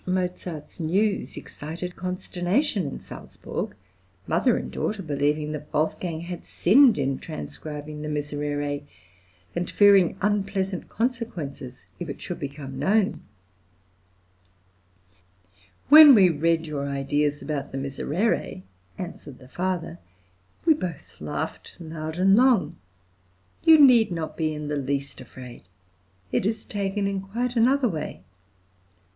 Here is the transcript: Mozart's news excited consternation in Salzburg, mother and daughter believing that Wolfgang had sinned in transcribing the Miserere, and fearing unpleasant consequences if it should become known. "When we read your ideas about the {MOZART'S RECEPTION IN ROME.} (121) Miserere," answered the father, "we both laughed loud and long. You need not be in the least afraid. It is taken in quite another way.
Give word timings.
Mozart's 0.03 0.79
news 0.79 1.37
excited 1.37 1.95
consternation 1.95 2.87
in 2.87 2.99
Salzburg, 2.99 3.75
mother 4.25 4.57
and 4.57 4.71
daughter 4.71 5.03
believing 5.03 5.51
that 5.51 5.71
Wolfgang 5.71 6.21
had 6.21 6.43
sinned 6.43 6.97
in 6.97 7.19
transcribing 7.19 8.01
the 8.01 8.09
Miserere, 8.09 8.81
and 9.55 9.69
fearing 9.69 10.17
unpleasant 10.19 10.89
consequences 10.89 11.85
if 11.99 12.09
it 12.09 12.19
should 12.19 12.39
become 12.39 12.79
known. 12.79 13.21
"When 15.89 16.15
we 16.15 16.29
read 16.29 16.65
your 16.65 16.87
ideas 16.89 17.43
about 17.43 17.71
the 17.71 17.77
{MOZART'S 17.77 17.99
RECEPTION 17.99 18.15
IN 18.15 18.31
ROME.} 18.31 18.63
(121) 18.95 19.13
Miserere," 19.13 19.13
answered 19.13 19.37
the 19.37 19.55
father, 19.55 19.99
"we 20.65 20.73
both 20.73 21.21
laughed 21.21 21.75
loud 21.79 22.17
and 22.17 22.35
long. 22.35 22.75
You 23.63 23.77
need 23.77 24.11
not 24.11 24.35
be 24.35 24.51
in 24.51 24.67
the 24.67 24.77
least 24.77 25.21
afraid. 25.21 25.61
It 26.31 26.47
is 26.47 26.65
taken 26.65 27.05
in 27.05 27.21
quite 27.21 27.55
another 27.55 27.87
way. 27.87 28.23